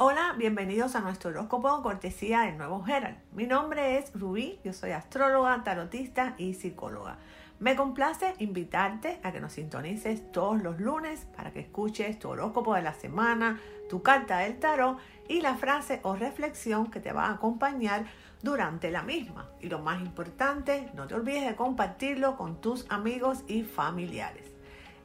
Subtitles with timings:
[0.00, 3.16] Hola, bienvenidos a nuestro horóscopo cortesía del Nuevo Herald.
[3.32, 7.18] Mi nombre es Rubí, yo soy astróloga, tarotista y psicóloga.
[7.58, 12.76] Me complace invitarte a que nos sintonices todos los lunes para que escuches tu horóscopo
[12.76, 13.58] de la semana,
[13.90, 18.06] tu carta del tarot y la frase o reflexión que te va a acompañar
[18.40, 19.50] durante la misma.
[19.60, 24.57] Y lo más importante, no te olvides de compartirlo con tus amigos y familiares.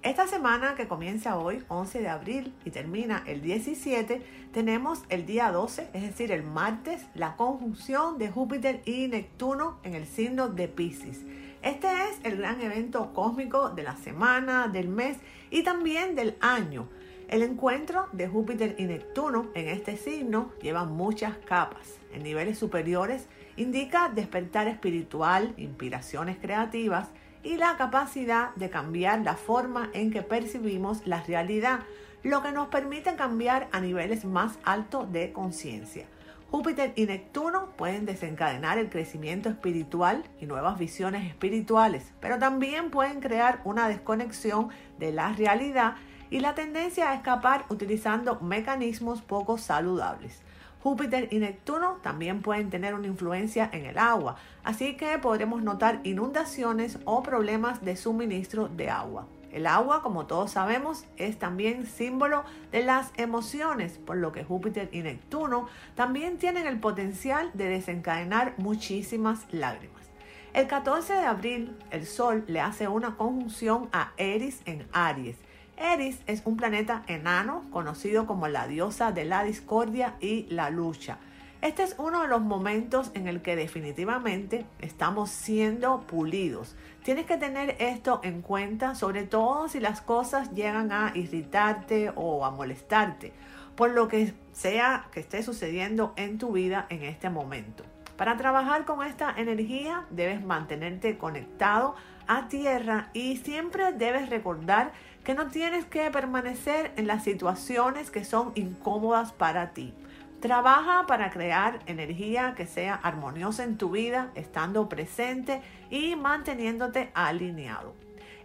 [0.03, 4.21] Esta semana que comienza hoy, 11 de abril, y termina el 17,
[4.51, 9.95] tenemos el día 12, es decir, el martes, la conjunción de Júpiter y Neptuno en
[9.95, 11.21] el signo de Pisces.
[11.61, 16.89] Este es el gran evento cósmico de la semana, del mes y también del año.
[17.29, 21.97] El encuentro de Júpiter y Neptuno en este signo lleva muchas capas.
[22.13, 27.07] En niveles superiores indica despertar espiritual, inspiraciones creativas,
[27.43, 31.81] y la capacidad de cambiar la forma en que percibimos la realidad,
[32.23, 36.05] lo que nos permite cambiar a niveles más altos de conciencia.
[36.49, 43.21] Júpiter y Neptuno pueden desencadenar el crecimiento espiritual y nuevas visiones espirituales, pero también pueden
[43.21, 44.69] crear una desconexión
[44.99, 45.95] de la realidad
[46.29, 50.43] y la tendencia a escapar utilizando mecanismos poco saludables.
[50.83, 56.01] Júpiter y Neptuno también pueden tener una influencia en el agua, así que podremos notar
[56.03, 59.25] inundaciones o problemas de suministro de agua.
[59.53, 64.89] El agua, como todos sabemos, es también símbolo de las emociones, por lo que Júpiter
[64.91, 70.03] y Neptuno también tienen el potencial de desencadenar muchísimas lágrimas.
[70.51, 75.37] El 14 de abril, el Sol le hace una conjunción a Eris en Aries
[75.77, 81.17] Eris es un planeta enano conocido como la diosa de la discordia y la lucha.
[81.61, 86.75] Este es uno de los momentos en el que definitivamente estamos siendo pulidos.
[87.03, 92.45] Tienes que tener esto en cuenta, sobre todo si las cosas llegan a irritarte o
[92.45, 93.31] a molestarte,
[93.77, 97.85] por lo que sea que esté sucediendo en tu vida en este momento.
[98.17, 101.95] Para trabajar con esta energía debes mantenerte conectado
[102.27, 104.91] a tierra y siempre debes recordar
[105.23, 109.93] que no tienes que permanecer en las situaciones que son incómodas para ti.
[110.41, 117.93] Trabaja para crear energía que sea armoniosa en tu vida, estando presente y manteniéndote alineado.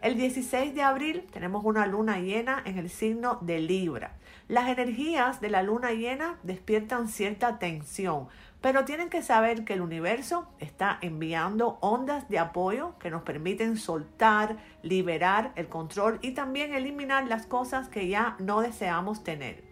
[0.01, 4.13] El 16 de abril tenemos una luna llena en el signo de Libra.
[4.47, 8.29] Las energías de la luna llena despiertan cierta tensión,
[8.61, 13.77] pero tienen que saber que el universo está enviando ondas de apoyo que nos permiten
[13.77, 19.63] soltar, liberar el control y también eliminar las cosas que ya no deseamos tener.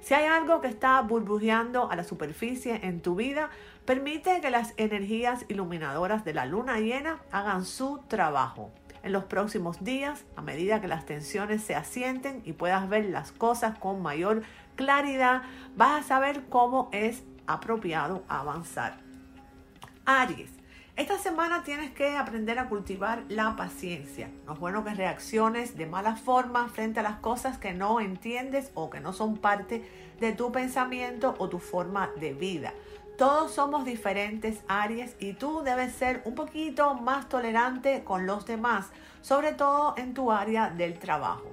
[0.00, 3.50] Si hay algo que está burbujeando a la superficie en tu vida,
[3.84, 8.70] permite que las energías iluminadoras de la luna llena hagan su trabajo.
[9.02, 13.32] En los próximos días, a medida que las tensiones se asienten y puedas ver las
[13.32, 14.42] cosas con mayor
[14.74, 15.42] claridad,
[15.76, 18.98] vas a saber cómo es apropiado avanzar.
[20.04, 20.50] Aries,
[20.96, 24.30] esta semana tienes que aprender a cultivar la paciencia.
[24.46, 28.70] No es bueno que reacciones de mala forma frente a las cosas que no entiendes
[28.72, 29.86] o que no son parte
[30.20, 32.72] de tu pensamiento o tu forma de vida.
[33.18, 38.86] Todos somos diferentes, Aries, y tú debes ser un poquito más tolerante con los demás,
[39.20, 41.50] sobre todo en tu área del trabajo.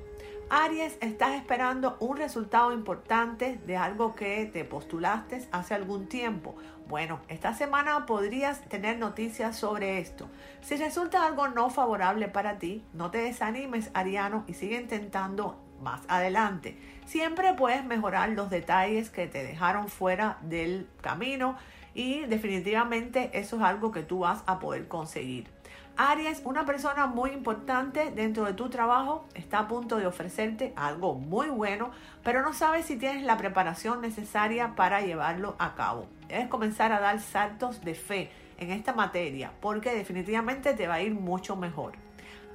[0.55, 6.55] Aries, estás esperando un resultado importante de algo que te postulaste hace algún tiempo.
[6.87, 10.29] Bueno, esta semana podrías tener noticias sobre esto.
[10.61, 16.01] Si resulta algo no favorable para ti, no te desanimes, Ariano, y sigue intentando más
[16.07, 16.77] adelante.
[17.07, 21.57] Siempre puedes mejorar los detalles que te dejaron fuera del camino
[21.95, 25.47] y definitivamente eso es algo que tú vas a poder conseguir.
[25.95, 31.13] Aries, una persona muy importante dentro de tu trabajo, está a punto de ofrecerte algo
[31.13, 31.91] muy bueno,
[32.23, 36.07] pero no sabes si tienes la preparación necesaria para llevarlo a cabo.
[36.27, 41.01] Debes comenzar a dar saltos de fe en esta materia porque definitivamente te va a
[41.01, 41.93] ir mucho mejor.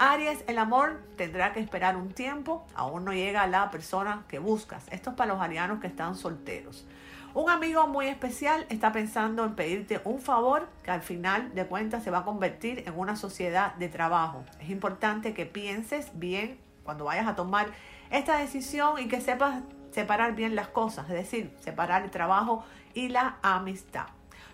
[0.01, 4.85] Aries, el amor tendrá que esperar un tiempo, aún no llega la persona que buscas.
[4.91, 6.87] Esto es para los arianos que están solteros.
[7.35, 12.03] Un amigo muy especial está pensando en pedirte un favor que al final de cuentas
[12.03, 14.45] se va a convertir en una sociedad de trabajo.
[14.61, 17.67] Es importante que pienses bien cuando vayas a tomar
[18.11, 22.65] esta decisión y que sepas separar bien las cosas, es decir, separar el trabajo
[22.95, 24.07] y la amistad.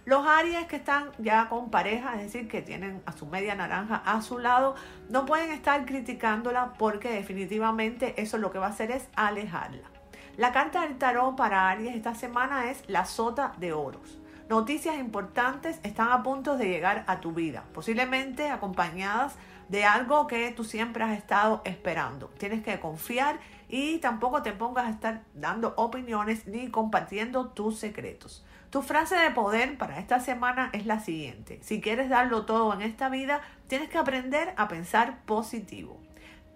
[0.04, 4.02] Los Aries que están ya con pareja, es decir, que tienen a su media naranja
[4.04, 4.74] a su lado,
[5.08, 9.93] no pueden estar criticándola porque definitivamente eso lo que va a hacer es alejarla.
[10.36, 14.18] La carta del tarot para Aries esta semana es la sota de oros.
[14.48, 19.36] Noticias importantes están a punto de llegar a tu vida, posiblemente acompañadas
[19.68, 22.30] de algo que tú siempre has estado esperando.
[22.36, 23.38] Tienes que confiar
[23.68, 28.44] y tampoco te pongas a estar dando opiniones ni compartiendo tus secretos.
[28.70, 31.60] Tu frase de poder para esta semana es la siguiente.
[31.62, 36.00] Si quieres darlo todo en esta vida, tienes que aprender a pensar positivo.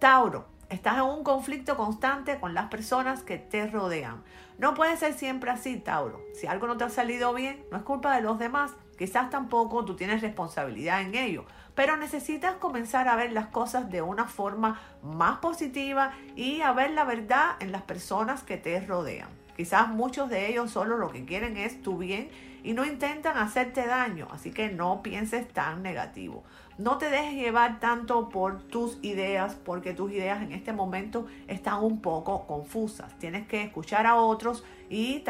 [0.01, 4.23] Tauro, estás en un conflicto constante con las personas que te rodean.
[4.59, 6.21] No puede ser siempre así, Tauro.
[6.35, 8.73] Si algo no te ha salido bien, no es culpa de los demás.
[8.99, 11.45] Quizás tampoco tú tienes responsabilidad en ello,
[11.77, 16.91] pero necesitas comenzar a ver las cosas de una forma más positiva y a ver
[16.91, 19.29] la verdad en las personas que te rodean.
[19.57, 22.29] Quizás muchos de ellos solo lo que quieren es tu bien
[22.65, 26.43] y no intentan hacerte daño, así que no pienses tan negativo.
[26.79, 31.83] No te dejes llevar tanto por tus ideas, porque tus ideas en este momento están
[31.83, 33.19] un poco confusas.
[33.19, 35.25] Tienes que escuchar a otros y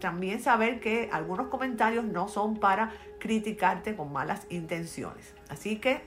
[0.00, 2.90] también saber que algunos comentarios no son para
[3.20, 5.34] criticarte con malas intenciones.
[5.50, 6.02] Así que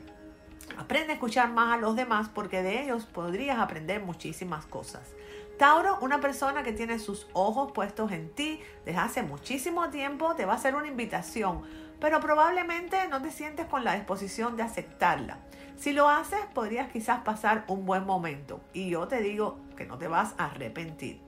[0.80, 5.14] aprende a escuchar más a los demás porque de ellos podrías aprender muchísimas cosas.
[5.60, 10.46] Tauro, una persona que tiene sus ojos puestos en ti desde hace muchísimo tiempo, te
[10.46, 11.62] va a hacer una invitación,
[12.00, 15.38] pero probablemente no te sientes con la disposición de aceptarla.
[15.78, 19.98] Si lo haces, podrías quizás pasar un buen momento y yo te digo que no
[19.98, 21.22] te vas a arrepentir.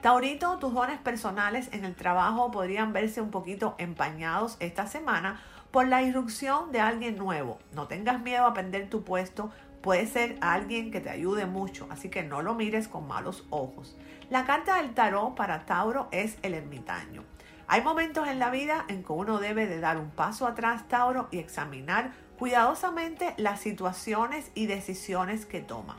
[0.00, 5.40] Taurito, tus dones personales en el trabajo podrían verse un poquito empañados esta semana
[5.70, 7.58] por la irrupción de alguien nuevo.
[7.72, 9.50] No tengas miedo a perder tu puesto
[9.86, 13.96] puede ser alguien que te ayude mucho, así que no lo mires con malos ojos.
[14.30, 17.22] La carta del tarot para Tauro es el ermitaño.
[17.68, 21.28] Hay momentos en la vida en que uno debe de dar un paso atrás, Tauro,
[21.32, 25.96] y examinar cuidadosamente las situaciones y decisiones que toma.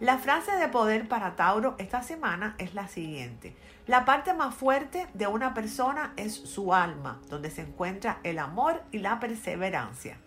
[0.00, 3.54] La frase de poder para Tauro esta semana es la siguiente.
[3.86, 8.82] La parte más fuerte de una persona es su alma, donde se encuentra el amor
[8.90, 10.18] y la perseverancia.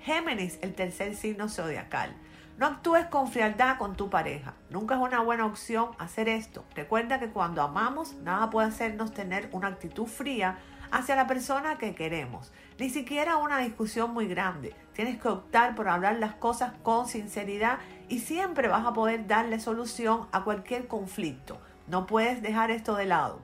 [0.00, 2.16] Géminis, el tercer signo zodiacal.
[2.60, 4.52] No actúes con frialdad con tu pareja.
[4.68, 6.62] Nunca es una buena opción hacer esto.
[6.74, 10.58] Recuerda que cuando amamos, nada puede hacernos tener una actitud fría
[10.90, 12.52] hacia la persona que queremos.
[12.78, 14.76] Ni siquiera una discusión muy grande.
[14.92, 17.78] Tienes que optar por hablar las cosas con sinceridad
[18.10, 21.58] y siempre vas a poder darle solución a cualquier conflicto.
[21.86, 23.40] No puedes dejar esto de lado.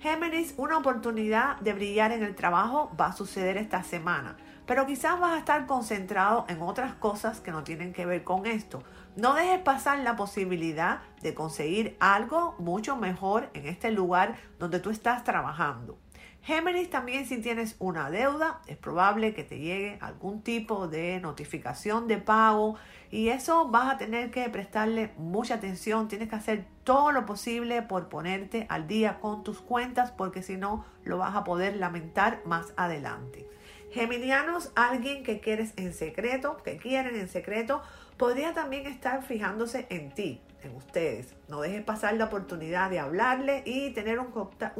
[0.00, 4.36] Géminis, una oportunidad de brillar en el trabajo va a suceder esta semana
[4.66, 8.46] pero quizás vas a estar concentrado en otras cosas que no tienen que ver con
[8.46, 8.82] esto.
[9.14, 14.90] No dejes pasar la posibilidad de conseguir algo mucho mejor en este lugar donde tú
[14.90, 15.98] estás trabajando.
[16.46, 22.06] Géminis también si tienes una deuda, es probable que te llegue algún tipo de notificación
[22.06, 22.76] de pago
[23.10, 27.82] y eso vas a tener que prestarle mucha atención, tienes que hacer todo lo posible
[27.82, 32.42] por ponerte al día con tus cuentas porque si no lo vas a poder lamentar
[32.44, 33.48] más adelante.
[33.96, 37.80] Geminianos, alguien que quieres en secreto, que quieren en secreto,
[38.18, 41.34] podría también estar fijándose en ti, en ustedes.
[41.48, 44.32] No dejes pasar la oportunidad de hablarle y tener un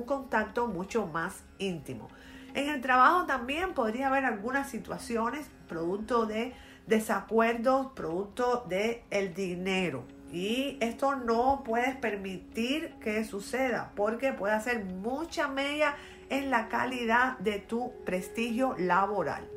[0.04, 2.10] contacto, mucho más íntimo.
[2.52, 6.52] En el trabajo también podría haber algunas situaciones producto de
[6.86, 10.04] desacuerdos, producto de el dinero.
[10.30, 15.94] Y esto no puedes permitir que suceda porque puede hacer mucha media
[16.30, 19.48] en la calidad de tu prestigio laboral.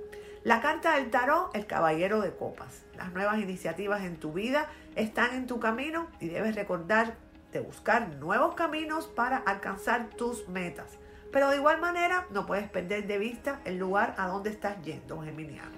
[0.44, 2.83] La carta del tarot, el caballero de copas.
[2.95, 7.16] Las nuevas iniciativas en tu vida están en tu camino y debes recordar
[7.51, 10.98] de buscar nuevos caminos para alcanzar tus metas.
[11.31, 15.21] Pero de igual manera no puedes perder de vista el lugar a donde estás yendo,
[15.21, 15.78] Geminiano.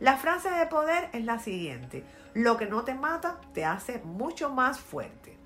[0.00, 2.04] La frase de poder es la siguiente.
[2.34, 5.36] Lo que no te mata te hace mucho más fuerte.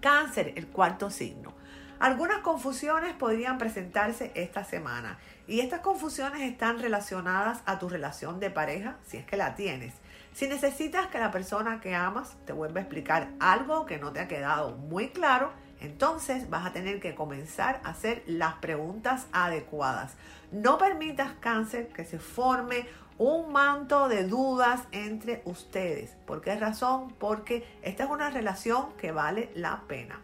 [0.00, 1.52] Cáncer, el cuarto signo.
[1.98, 8.50] Algunas confusiones podrían presentarse esta semana y estas confusiones están relacionadas a tu relación de
[8.50, 9.94] pareja, si es que la tienes.
[10.34, 14.20] Si necesitas que la persona que amas te vuelva a explicar algo que no te
[14.20, 20.16] ha quedado muy claro, entonces vas a tener que comenzar a hacer las preguntas adecuadas.
[20.52, 22.86] No permitas cáncer que se forme
[23.16, 26.10] un manto de dudas entre ustedes.
[26.26, 27.14] ¿Por qué razón?
[27.18, 30.20] Porque esta es una relación que vale la pena.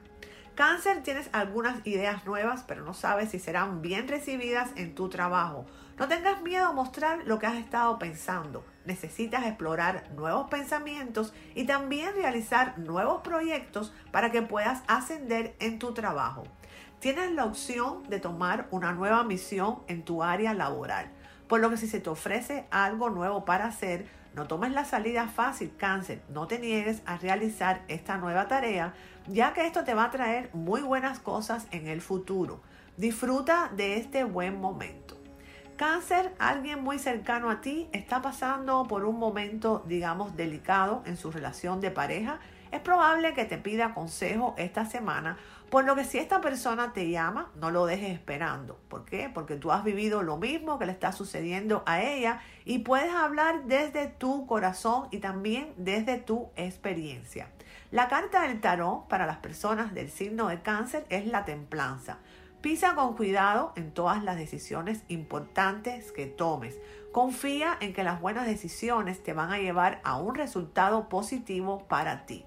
[0.54, 5.64] Cáncer, tienes algunas ideas nuevas, pero no sabes si serán bien recibidas en tu trabajo.
[5.98, 8.62] No tengas miedo a mostrar lo que has estado pensando.
[8.84, 15.94] Necesitas explorar nuevos pensamientos y también realizar nuevos proyectos para que puedas ascender en tu
[15.94, 16.44] trabajo.
[16.98, 21.10] Tienes la opción de tomar una nueva misión en tu área laboral.
[21.48, 25.28] Por lo que si se te ofrece algo nuevo para hacer, no tomes la salida
[25.28, 26.22] fácil, cáncer.
[26.30, 28.94] No te niegues a realizar esta nueva tarea,
[29.28, 32.60] ya que esto te va a traer muy buenas cosas en el futuro.
[32.96, 35.16] Disfruta de este buen momento.
[35.76, 41.32] Cáncer, alguien muy cercano a ti está pasando por un momento, digamos, delicado en su
[41.32, 42.38] relación de pareja.
[42.70, 45.38] Es probable que te pida consejo esta semana,
[45.70, 48.78] por lo que si esta persona te llama, no lo dejes esperando.
[48.88, 49.30] ¿Por qué?
[49.32, 53.64] Porque tú has vivido lo mismo que le está sucediendo a ella y puedes hablar
[53.64, 57.48] desde tu corazón y también desde tu experiencia.
[57.92, 62.16] La carta del tarot para las personas del signo de cáncer es la templanza.
[62.62, 66.78] Pisa con cuidado en todas las decisiones importantes que tomes.
[67.12, 72.24] Confía en que las buenas decisiones te van a llevar a un resultado positivo para
[72.24, 72.46] ti.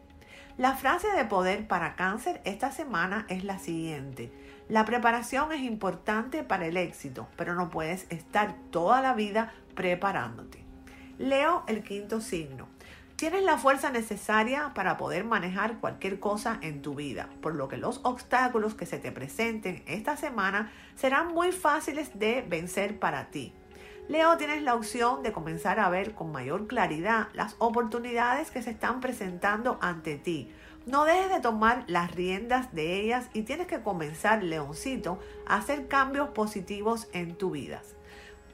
[0.58, 4.32] La frase de poder para cáncer esta semana es la siguiente.
[4.68, 10.66] La preparación es importante para el éxito, pero no puedes estar toda la vida preparándote.
[11.20, 12.75] Leo el quinto signo.
[13.16, 17.78] Tienes la fuerza necesaria para poder manejar cualquier cosa en tu vida, por lo que
[17.78, 23.54] los obstáculos que se te presenten esta semana serán muy fáciles de vencer para ti.
[24.10, 28.72] Leo, tienes la opción de comenzar a ver con mayor claridad las oportunidades que se
[28.72, 30.52] están presentando ante ti.
[30.86, 35.88] No dejes de tomar las riendas de ellas y tienes que comenzar, Leoncito, a hacer
[35.88, 37.82] cambios positivos en tu vida.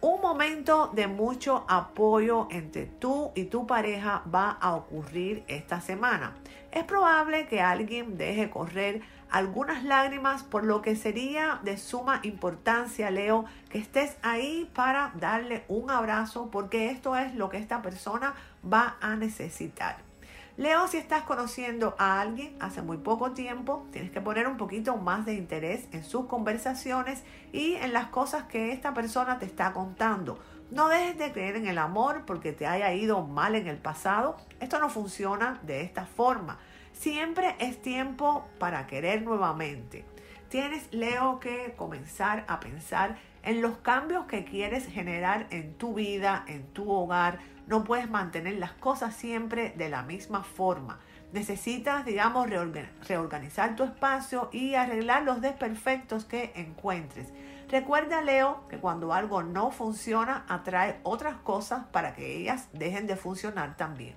[0.01, 6.33] Un momento de mucho apoyo entre tú y tu pareja va a ocurrir esta semana.
[6.71, 13.11] Es probable que alguien deje correr algunas lágrimas, por lo que sería de suma importancia,
[13.11, 18.33] Leo, que estés ahí para darle un abrazo, porque esto es lo que esta persona
[18.65, 20.10] va a necesitar.
[20.57, 24.97] Leo, si estás conociendo a alguien hace muy poco tiempo, tienes que poner un poquito
[24.97, 29.71] más de interés en sus conversaciones y en las cosas que esta persona te está
[29.71, 30.39] contando.
[30.69, 34.35] No dejes de creer en el amor porque te haya ido mal en el pasado.
[34.59, 36.59] Esto no funciona de esta forma.
[36.91, 40.05] Siempre es tiempo para querer nuevamente.
[40.49, 46.43] Tienes, Leo, que comenzar a pensar en los cambios que quieres generar en tu vida,
[46.47, 50.99] en tu hogar, no puedes mantener las cosas siempre de la misma forma.
[51.31, 57.31] Necesitas, digamos, reorganizar tu espacio y arreglar los desperfectos que encuentres.
[57.69, 63.15] Recuerda, Leo, que cuando algo no funciona, atrae otras cosas para que ellas dejen de
[63.15, 64.15] funcionar también.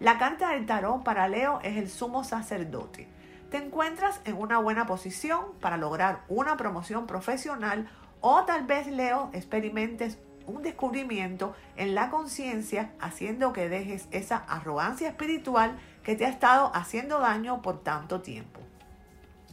[0.00, 3.08] La carta del tarot para Leo es el sumo sacerdote.
[3.50, 7.88] Te encuentras en una buena posición para lograr una promoción profesional
[8.20, 15.08] o tal vez, Leo, experimentes un descubrimiento en la conciencia haciendo que dejes esa arrogancia
[15.08, 18.60] espiritual que te ha estado haciendo daño por tanto tiempo.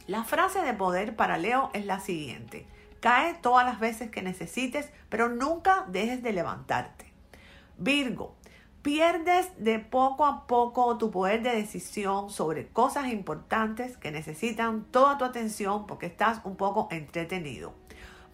[0.06, 2.66] La frase de poder para Leo es la siguiente.
[3.00, 7.12] Cae todas las veces que necesites, pero nunca dejes de levantarte.
[7.78, 8.34] Virgo,
[8.82, 15.16] pierdes de poco a poco tu poder de decisión sobre cosas importantes que necesitan toda
[15.16, 17.72] tu atención porque estás un poco entretenido.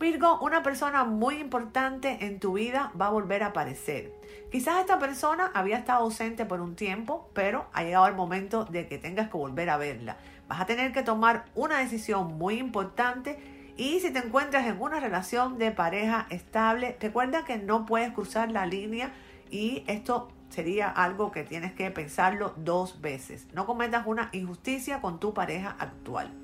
[0.01, 4.15] Virgo, una persona muy importante en tu vida va a volver a aparecer.
[4.51, 8.89] Quizás esta persona había estado ausente por un tiempo, pero ha llegado el momento de
[8.89, 10.17] que tengas que volver a verla.
[10.49, 15.01] Vas a tener que tomar una decisión muy importante y si te encuentras en una
[15.01, 19.13] relación de pareja estable, recuerda que no puedes cruzar la línea
[19.51, 23.49] y esto sería algo que tienes que pensarlo dos veces.
[23.53, 26.40] No cometas una injusticia con tu pareja actual.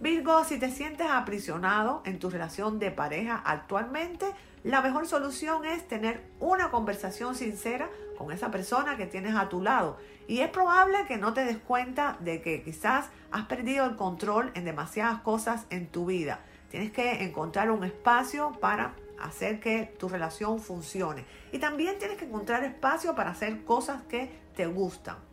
[0.00, 4.26] Virgo, si te sientes aprisionado en tu relación de pareja actualmente,
[4.62, 9.60] la mejor solución es tener una conversación sincera con esa persona que tienes a tu
[9.60, 9.98] lado.
[10.28, 14.52] Y es probable que no te des cuenta de que quizás has perdido el control
[14.54, 16.44] en demasiadas cosas en tu vida.
[16.70, 21.24] Tienes que encontrar un espacio para hacer que tu relación funcione.
[21.50, 25.27] Y también tienes que encontrar espacio para hacer cosas que te gustan.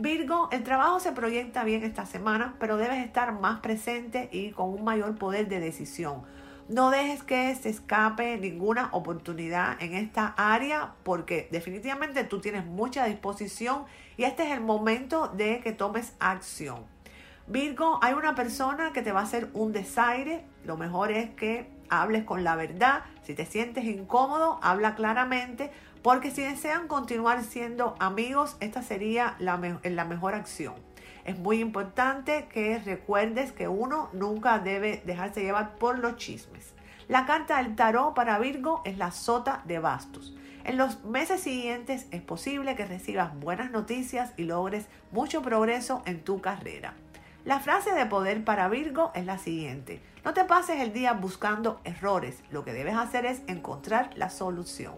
[0.00, 4.70] Virgo, el trabajo se proyecta bien esta semana, pero debes estar más presente y con
[4.70, 6.22] un mayor poder de decisión.
[6.70, 13.04] No dejes que se escape ninguna oportunidad en esta área porque definitivamente tú tienes mucha
[13.04, 13.84] disposición
[14.16, 16.86] y este es el momento de que tomes acción.
[17.46, 20.46] Virgo, hay una persona que te va a hacer un desaire.
[20.64, 23.02] Lo mejor es que hables con la verdad.
[23.22, 25.70] Si te sientes incómodo, habla claramente
[26.02, 30.74] porque si desean continuar siendo amigos, esta sería la, la mejor acción.
[31.24, 36.72] Es muy importante que recuerdes que uno nunca debe dejarse llevar por los chismes.
[37.08, 40.34] La carta del tarot para Virgo es la sota de bastos.
[40.64, 46.22] En los meses siguientes es posible que recibas buenas noticias y logres mucho progreso en
[46.22, 46.94] tu carrera.
[47.44, 50.00] La frase de poder para Virgo es la siguiente.
[50.24, 52.42] No te pases el día buscando errores.
[52.50, 54.94] Lo que debes hacer es encontrar la solución.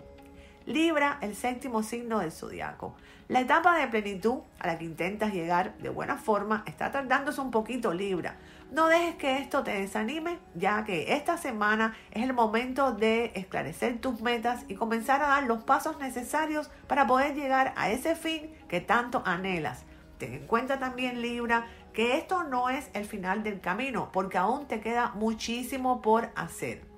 [0.67, 2.95] Libra, el séptimo signo del zodiaco.
[3.29, 7.51] La etapa de plenitud a la que intentas llegar de buena forma está tardándose un
[7.51, 8.37] poquito, Libra.
[8.71, 14.01] No dejes que esto te desanime, ya que esta semana es el momento de esclarecer
[14.01, 18.55] tus metas y comenzar a dar los pasos necesarios para poder llegar a ese fin
[18.69, 19.85] que tanto anhelas.
[20.19, 24.67] Ten en cuenta también, Libra, que esto no es el final del camino, porque aún
[24.67, 26.92] te queda muchísimo por hacer.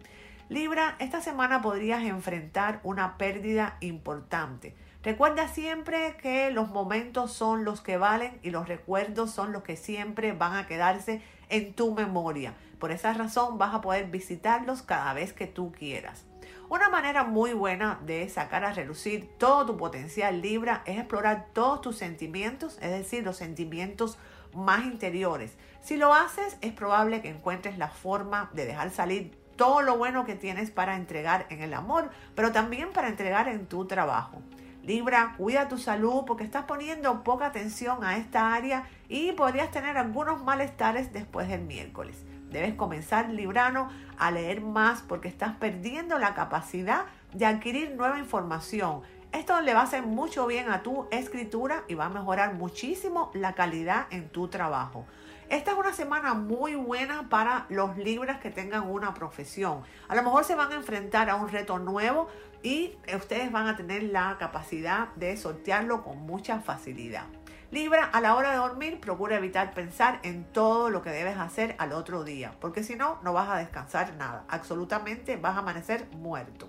[0.55, 4.77] Libra, esta semana podrías enfrentar una pérdida importante.
[5.03, 9.77] Recuerda siempre que los momentos son los que valen y los recuerdos son los que
[9.77, 12.55] siempre van a quedarse en tu memoria.
[12.79, 16.25] Por esa razón vas a poder visitarlos cada vez que tú quieras.
[16.69, 21.81] Una manera muy buena de sacar a relucir todo tu potencial Libra es explorar todos
[21.81, 24.19] tus sentimientos, es decir, los sentimientos
[24.55, 25.57] más interiores.
[25.81, 30.25] Si lo haces, es probable que encuentres la forma de dejar salir todo lo bueno
[30.25, 34.43] que tienes para entregar en el amor, pero también para entregar en tu trabajo.
[34.83, 39.97] Libra, cuida tu salud porque estás poniendo poca atención a esta área y podrías tener
[39.97, 42.27] algunos malestares después del miércoles.
[42.51, 49.01] Debes comenzar, Librano, a leer más porque estás perdiendo la capacidad de adquirir nueva información.
[49.33, 53.31] Esto le va a hacer mucho bien a tu escritura y va a mejorar muchísimo
[53.35, 55.07] la calidad en tu trabajo.
[55.51, 59.83] Esta es una semana muy buena para los libras que tengan una profesión.
[60.09, 62.29] A lo mejor se van a enfrentar a un reto nuevo
[62.63, 67.27] y ustedes van a tener la capacidad de sortearlo con mucha facilidad.
[67.71, 71.75] Libra, a la hora de dormir, procura evitar pensar en todo lo que debes hacer
[71.79, 74.45] al otro día, porque si no, no vas a descansar nada.
[74.49, 76.69] Absolutamente vas a amanecer muerto.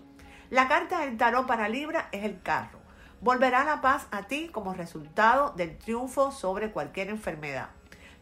[0.50, 2.80] La carta del tarot para Libra es el carro.
[3.22, 7.70] Volverá la paz a ti como resultado del triunfo sobre cualquier enfermedad.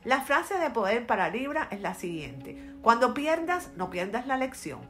[0.04, 2.62] La frase de poder para Libra es la siguiente.
[2.82, 4.82] Cuando pierdas, no pierdas la lección.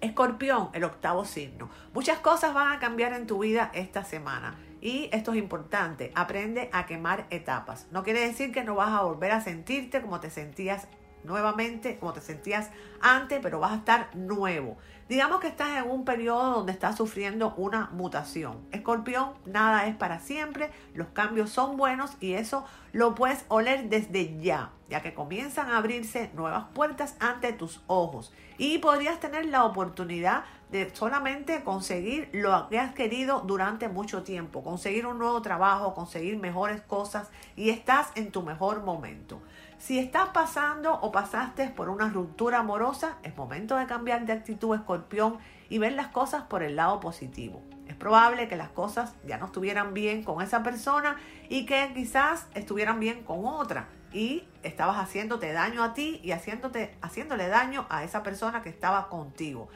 [0.00, 1.68] Escorpión, el octavo signo.
[1.92, 4.54] Muchas cosas van a cambiar en tu vida esta semana.
[4.80, 7.88] Y esto es importante, aprende a quemar etapas.
[7.90, 10.86] No quiere decir que no vas a volver a sentirte como te sentías
[11.24, 14.76] nuevamente, como te sentías antes, pero vas a estar nuevo.
[15.08, 18.66] Digamos que estás en un periodo donde estás sufriendo una mutación.
[18.72, 24.40] Escorpión, nada es para siempre, los cambios son buenos y eso lo puedes oler desde
[24.40, 29.64] ya, ya que comienzan a abrirse nuevas puertas ante tus ojos y podrías tener la
[29.64, 35.94] oportunidad de solamente conseguir lo que has querido durante mucho tiempo, conseguir un nuevo trabajo,
[35.94, 39.40] conseguir mejores cosas y estás en tu mejor momento.
[39.78, 44.74] Si estás pasando o pasaste por una ruptura amorosa, es momento de cambiar de actitud
[44.74, 45.38] escorpión
[45.68, 47.62] y ver las cosas por el lado positivo.
[47.86, 51.16] Es probable que las cosas ya no estuvieran bien con esa persona
[51.48, 56.96] y que quizás estuvieran bien con otra y estabas haciéndote daño a ti y haciéndote,
[57.02, 59.68] haciéndole daño a esa persona que estaba contigo.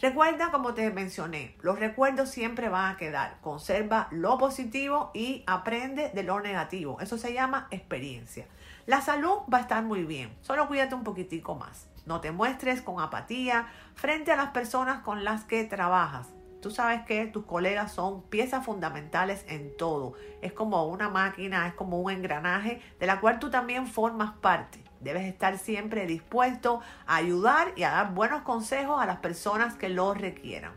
[0.00, 3.38] Recuerda, como te mencioné, los recuerdos siempre van a quedar.
[3.40, 7.00] Conserva lo positivo y aprende de lo negativo.
[7.00, 8.46] Eso se llama experiencia.
[8.84, 11.88] La salud va a estar muy bien, solo cuídate un poquitico más.
[12.04, 16.35] No te muestres con apatía frente a las personas con las que trabajas.
[16.66, 20.14] Tú sabes que tus colegas son piezas fundamentales en todo.
[20.42, 24.82] Es como una máquina, es como un engranaje de la cual tú también formas parte.
[24.98, 29.88] Debes estar siempre dispuesto a ayudar y a dar buenos consejos a las personas que
[29.88, 30.72] lo requieran.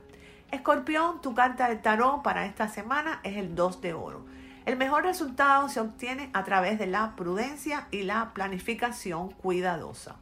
[0.52, 4.28] Escorpión, tu carta del tarot para esta semana es el 2 de oro.
[4.68, 10.18] El mejor resultado se obtiene a través de la prudencia y la planificación cuidadosa.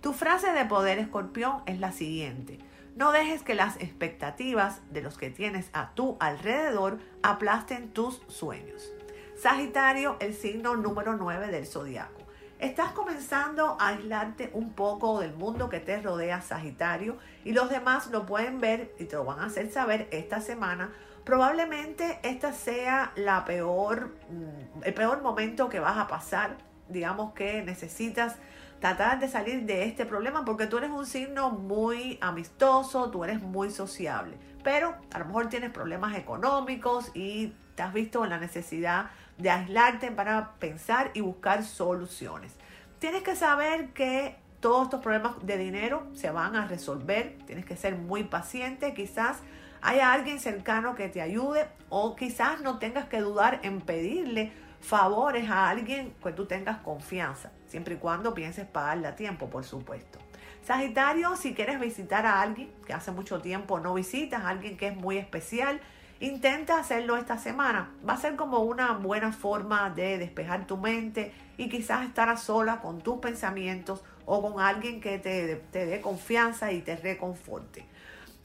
[0.00, 2.69] Tu frase de poder escorpión es la siguiente.
[2.96, 8.92] No dejes que las expectativas de los que tienes a tu alrededor aplasten tus sueños.
[9.40, 12.20] Sagitario, el signo número 9 del zodiaco.
[12.58, 18.08] Estás comenzando a aislarte un poco del mundo que te rodea, Sagitario, y los demás
[18.08, 20.92] lo pueden ver y te lo van a hacer saber esta semana.
[21.24, 26.58] Probablemente esta sea la peor, mm, el peor momento que vas a pasar.
[26.88, 28.36] Digamos que necesitas
[28.80, 33.40] tratar de salir de este problema porque tú eres un signo muy amistoso, tú eres
[33.42, 38.38] muy sociable, pero a lo mejor tienes problemas económicos y te has visto en la
[38.38, 42.54] necesidad de aislarte para pensar y buscar soluciones.
[42.98, 47.76] Tienes que saber que todos estos problemas de dinero se van a resolver, tienes que
[47.76, 49.38] ser muy paciente, quizás
[49.82, 55.50] haya alguien cercano que te ayude o quizás no tengas que dudar en pedirle favores
[55.50, 60.18] a alguien que tú tengas confianza, siempre y cuando pienses pagarle a tiempo, por supuesto.
[60.64, 64.96] Sagitario, si quieres visitar a alguien que hace mucho tiempo no visitas, alguien que es
[64.96, 65.80] muy especial,
[66.20, 67.92] Intenta hacerlo esta semana.
[68.06, 72.36] Va a ser como una buena forma de despejar tu mente y quizás estar a
[72.36, 77.86] sola con tus pensamientos o con alguien que te, te dé confianza y te reconforte.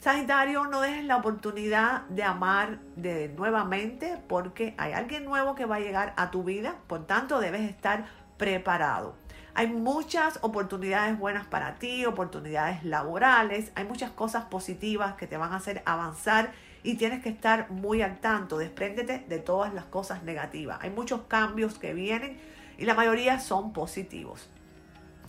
[0.00, 5.76] Sagitario, no dejes la oportunidad de amar de nuevamente porque hay alguien nuevo que va
[5.76, 9.14] a llegar a tu vida, por tanto debes estar preparado.
[9.54, 15.52] Hay muchas oportunidades buenas para ti, oportunidades laborales, hay muchas cosas positivas que te van
[15.52, 20.22] a hacer avanzar y tienes que estar muy al tanto, despréndete de todas las cosas
[20.24, 20.78] negativas.
[20.82, 22.38] Hay muchos cambios que vienen
[22.76, 24.48] y la mayoría son positivos.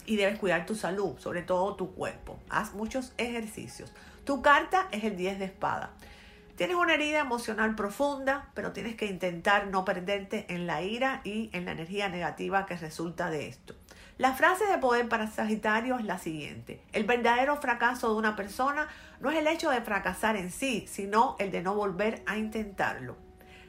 [0.05, 2.37] Y debes cuidar tu salud, sobre todo tu cuerpo.
[2.49, 3.93] Haz muchos ejercicios.
[4.25, 5.91] Tu carta es el 10 de espada.
[6.57, 11.51] Tienes una herida emocional profunda, pero tienes que intentar no perderte en la ira y
[11.53, 13.75] en la energía negativa que resulta de esto.
[14.17, 16.81] La frase de poder para Sagitario es la siguiente.
[16.93, 18.87] El verdadero fracaso de una persona
[19.19, 23.17] no es el hecho de fracasar en sí, sino el de no volver a intentarlo.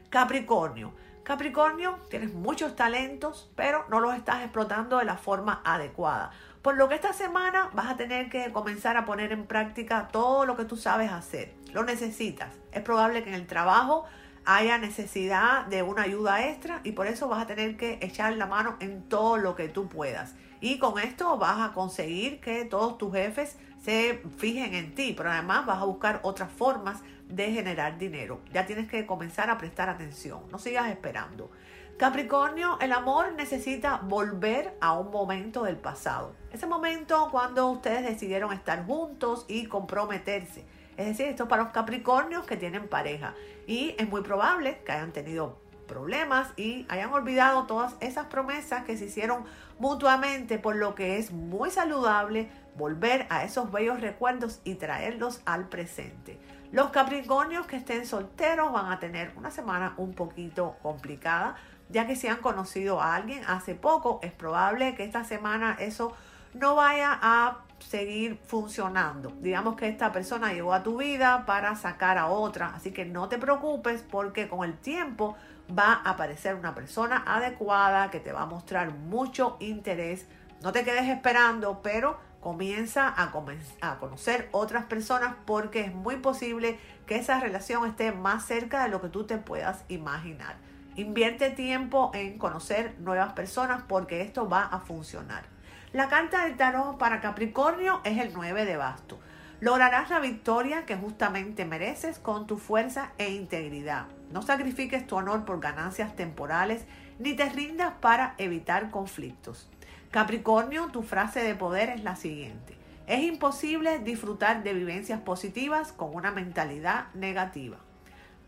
[0.09, 0.95] Capricornio.
[1.25, 6.31] Capricornio, tienes muchos talentos, pero no los estás explotando de la forma adecuada.
[6.63, 10.45] Por lo que esta semana vas a tener que comenzar a poner en práctica todo
[10.45, 11.55] lo que tú sabes hacer.
[11.73, 12.53] Lo necesitas.
[12.73, 14.05] Es probable que en el trabajo
[14.45, 18.47] haya necesidad de una ayuda extra y por eso vas a tener que echar la
[18.47, 20.35] mano en todo lo que tú puedas.
[20.61, 25.31] Y con esto vas a conseguir que todos tus jefes se fijen en ti, pero
[25.31, 28.41] además vas a buscar otras formas de generar dinero.
[28.53, 31.51] Ya tienes que comenzar a prestar atención, no sigas esperando.
[31.99, 36.33] Capricornio, el amor necesita volver a un momento del pasado.
[36.53, 40.65] Ese momento cuando ustedes decidieron estar juntos y comprometerse
[40.99, 43.33] es decir, esto es para los Capricornios que tienen pareja.
[43.69, 45.57] Y es muy probable que hayan tenido
[45.87, 49.45] problemas y hayan olvidado todas esas promesas que se hicieron
[49.79, 55.69] mutuamente, por lo que es muy saludable volver a esos bellos recuerdos y traerlos al
[55.69, 56.37] presente.
[56.73, 61.55] Los Capricornios que estén solteros van a tener una semana un poquito complicada,
[61.89, 66.13] ya que si han conocido a alguien hace poco, es probable que esta semana eso
[66.55, 69.33] no vaya a seguir funcionando.
[69.41, 73.29] Digamos que esta persona llegó a tu vida para sacar a otra, así que no
[73.29, 75.37] te preocupes porque con el tiempo
[75.77, 80.27] va a aparecer una persona adecuada que te va a mostrar mucho interés.
[80.63, 83.33] No te quedes esperando, pero comienza a,
[83.81, 88.89] a conocer otras personas porque es muy posible que esa relación esté más cerca de
[88.89, 90.57] lo que tú te puedas imaginar.
[90.99, 95.45] Invierte tiempo en conocer nuevas personas porque esto va a funcionar.
[95.93, 99.21] La carta del tarot para Capricornio es el 9 de basto.
[99.61, 104.07] Lograrás la victoria que justamente mereces con tu fuerza e integridad.
[104.33, 106.85] No sacrifiques tu honor por ganancias temporales
[107.21, 109.71] ni te rindas para evitar conflictos.
[110.11, 112.77] Capricornio, tu frase de poder es la siguiente.
[113.07, 117.77] Es imposible disfrutar de vivencias positivas con una mentalidad negativa.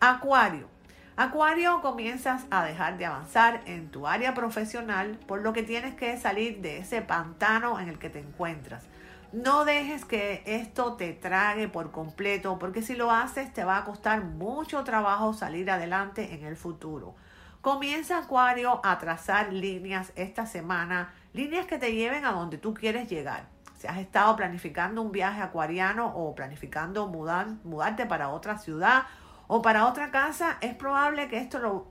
[0.01, 0.67] Acuario,
[1.23, 6.17] Acuario, comienzas a dejar de avanzar en tu área profesional, por lo que tienes que
[6.17, 8.87] salir de ese pantano en el que te encuentras.
[9.31, 13.85] No dejes que esto te trague por completo, porque si lo haces te va a
[13.85, 17.15] costar mucho trabajo salir adelante en el futuro.
[17.61, 23.11] Comienza Acuario a trazar líneas esta semana, líneas que te lleven a donde tú quieres
[23.11, 23.45] llegar.
[23.77, 29.03] Si has estado planificando un viaje acuariano o planificando mudar, mudarte para otra ciudad
[29.53, 31.89] o para otra casa, es probable que esto lo,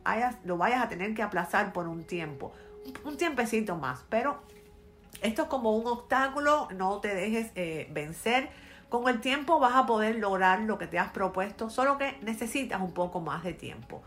[0.56, 2.54] vayas a tener que aplazar por un tiempo,
[3.04, 4.40] un tiempecito más, pero
[5.22, 8.50] esto es como un obstáculo, no te dejes eh, vencer.
[8.88, 12.80] Con el tiempo vas a poder lograr lo que te has propuesto, solo que necesitas
[12.80, 14.02] un poco más de tiempo.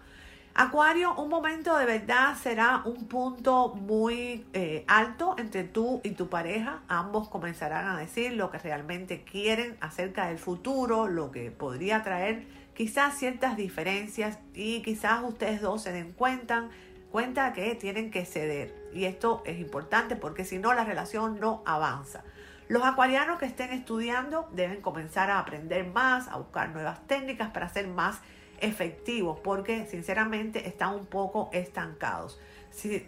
[0.54, 6.30] Acuario, un momento de verdad será un punto muy eh, alto entre tú y tu
[6.30, 6.80] pareja.
[6.88, 12.61] Ambos comenzarán a decir lo que realmente quieren acerca del futuro, lo que podría traer
[12.74, 16.68] quizás ciertas diferencias y quizás ustedes dos se den cuenta,
[17.10, 18.74] cuenta que tienen que ceder.
[18.92, 22.24] Y esto es importante porque si no la relación no avanza.
[22.68, 27.68] Los acuarianos que estén estudiando deben comenzar a aprender más, a buscar nuevas técnicas para
[27.68, 28.20] ser más
[28.60, 32.40] efectivos porque sinceramente están un poco estancados.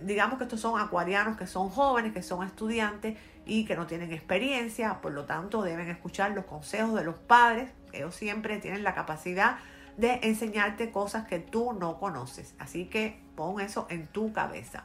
[0.02, 4.12] Digamos que estos son acuarianos que son jóvenes, que son estudiantes y que no tienen
[4.12, 8.94] experiencia, por lo tanto deben escuchar los consejos de los padres ellos siempre tienen la
[8.94, 9.58] capacidad
[9.96, 12.54] de enseñarte cosas que tú no conoces.
[12.58, 14.84] Así que pon eso en tu cabeza.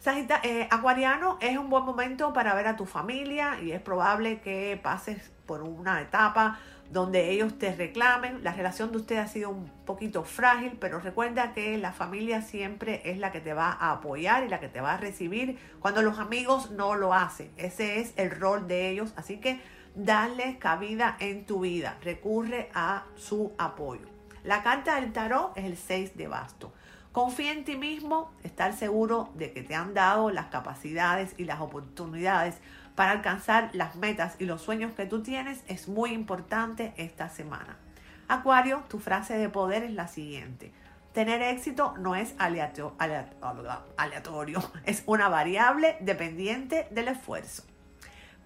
[0.00, 4.40] Sagita, eh, Acuariano es un buen momento para ver a tu familia y es probable
[4.40, 6.58] que pases por una etapa
[6.90, 8.42] donde ellos te reclamen.
[8.42, 13.00] La relación de usted ha sido un poquito frágil, pero recuerda que la familia siempre
[13.04, 16.02] es la que te va a apoyar y la que te va a recibir cuando
[16.02, 17.50] los amigos no lo hacen.
[17.56, 19.14] Ese es el rol de ellos.
[19.16, 19.60] Así que
[19.94, 21.98] Dale cabida en tu vida.
[22.02, 24.06] Recurre a su apoyo.
[24.42, 26.72] La carta del tarot es el 6 de basto.
[27.12, 31.60] Confía en ti mismo, estar seguro de que te han dado las capacidades y las
[31.60, 32.56] oportunidades
[32.94, 37.76] para alcanzar las metas y los sueños que tú tienes es muy importante esta semana.
[38.28, 40.72] Acuario, tu frase de poder es la siguiente.
[41.12, 42.96] Tener éxito no es aleatorio,
[44.86, 47.64] es una variable dependiente del esfuerzo.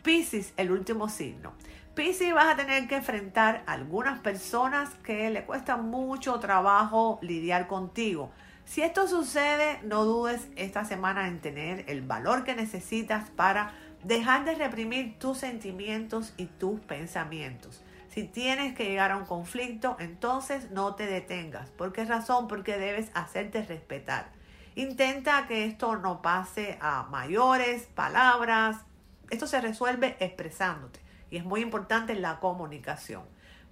[0.06, 1.52] Piscis, el último signo.
[1.96, 7.66] Piscis vas a tener que enfrentar a algunas personas que le cuesta mucho trabajo lidiar
[7.66, 8.30] contigo.
[8.64, 13.72] Si esto sucede, no dudes esta semana en tener el valor que necesitas para
[14.04, 17.82] dejar de reprimir tus sentimientos y tus pensamientos.
[18.08, 21.70] Si tienes que llegar a un conflicto, entonces no te detengas.
[21.70, 22.46] ¿Por qué razón?
[22.46, 24.30] Porque debes hacerte respetar.
[24.76, 28.85] Intenta que esto no pase a mayores palabras.
[29.30, 33.24] Esto se resuelve expresándote y es muy importante la comunicación.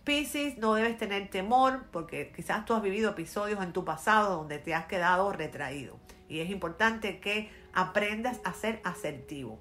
[0.05, 4.59] Piscis, no debes tener temor porque quizás tú has vivido episodios en tu pasado donde
[4.59, 9.59] te has quedado retraído y es importante que aprendas a ser asertivo.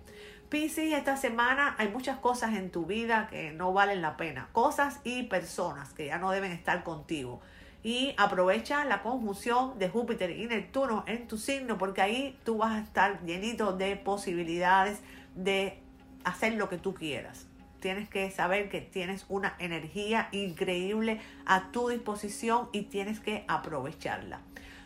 [0.49, 4.49] Piscis, esta semana hay muchas cosas en tu vida que no valen la pena.
[4.51, 7.41] Cosas y personas que ya no deben estar contigo.
[7.81, 12.73] Y aprovecha la conjunción de Júpiter y Neptuno en tu signo porque ahí tú vas
[12.73, 14.99] a estar llenito de posibilidades
[15.35, 15.82] de
[16.23, 17.47] hacer lo que tú quieras.
[17.79, 24.39] Tienes que saber que tienes una energía increíble a tu disposición y tienes que aprovecharla.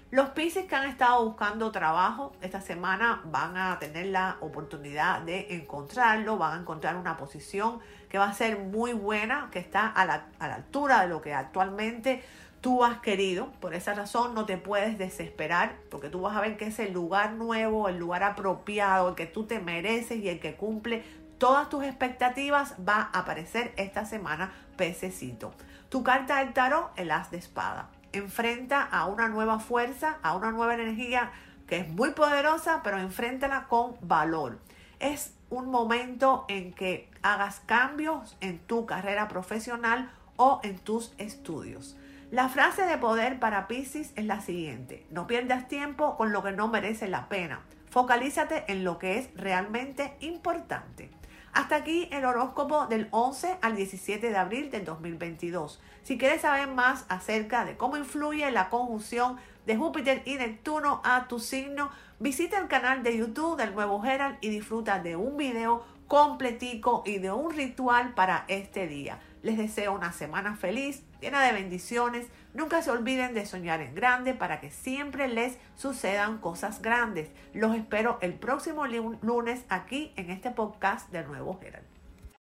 [0.09, 5.47] Los Pisces que han estado buscando trabajo esta semana van a tener la oportunidad de
[5.53, 10.05] encontrarlo, van a encontrar una posición que va a ser muy buena, que está a
[10.05, 12.23] la, a la altura de lo que actualmente
[12.61, 13.51] tú has querido.
[13.59, 16.93] Por esa razón no te puedes desesperar, porque tú vas a ver que es el
[16.93, 21.03] lugar nuevo, el lugar apropiado, el que tú te mereces y el que cumple
[21.37, 25.53] todas tus expectativas va a aparecer esta semana, pececito.
[25.89, 30.51] Tu carta del tarot, el as de espada enfrenta a una nueva fuerza, a una
[30.51, 31.31] nueva energía
[31.67, 34.59] que es muy poderosa, pero enfréntala con valor.
[34.99, 41.97] Es un momento en que hagas cambios en tu carrera profesional o en tus estudios.
[42.31, 46.51] La frase de poder para Pisces es la siguiente, no pierdas tiempo con lo que
[46.51, 51.09] no merece la pena, focalízate en lo que es realmente importante.
[51.57, 55.81] Hasta aquí el horóscopo del 11 al 17 de abril del 2022.
[56.03, 61.27] Si quieres saber más acerca de cómo influye la conjunción de Júpiter y Neptuno a
[61.27, 61.89] tu signo,
[62.19, 67.17] visita el canal de YouTube del Nuevo Herald y disfruta de un video completico y
[67.17, 69.19] de un ritual para este día.
[69.41, 72.27] Les deseo una semana feliz, llena de bendiciones.
[72.57, 77.29] Nunca se olviden de soñar en grande para que siempre les sucedan cosas grandes.
[77.53, 81.86] Los espero el próximo lunes aquí en este podcast de Nuevo Herald.